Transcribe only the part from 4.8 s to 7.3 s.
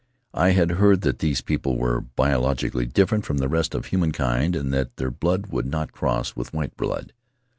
their blood would not cross with white blood.